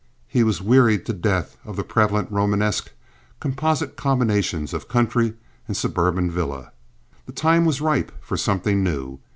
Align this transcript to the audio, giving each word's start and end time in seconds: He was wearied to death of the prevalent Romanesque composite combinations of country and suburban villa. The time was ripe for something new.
He 0.27 0.43
was 0.43 0.63
wearied 0.63 1.05
to 1.05 1.13
death 1.13 1.57
of 1.63 1.75
the 1.75 1.83
prevalent 1.83 2.31
Romanesque 2.31 2.89
composite 3.39 3.95
combinations 3.97 4.73
of 4.73 4.87
country 4.87 5.35
and 5.67 5.77
suburban 5.77 6.31
villa. 6.31 6.71
The 7.27 7.33
time 7.33 7.65
was 7.65 7.81
ripe 7.81 8.11
for 8.19 8.35
something 8.35 8.83
new. 8.83 9.19